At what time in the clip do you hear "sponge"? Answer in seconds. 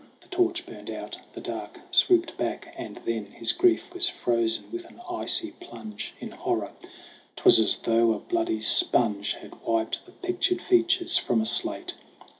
8.61-9.35